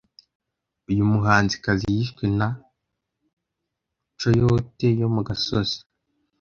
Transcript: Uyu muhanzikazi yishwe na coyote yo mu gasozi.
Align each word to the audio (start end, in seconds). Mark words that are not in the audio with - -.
Uyu 0.89 1.03
muhanzikazi 1.11 1.85
yishwe 1.95 2.23
na 2.37 2.47
coyote 4.19 4.87
yo 4.99 5.07
mu 5.15 5.21
gasozi. 5.27 5.77